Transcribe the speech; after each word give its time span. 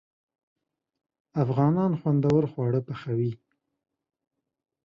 افغانان 1.43 1.91
خوندور 2.01 2.43
خواړه 2.51 2.79
پخوي. 2.87 3.31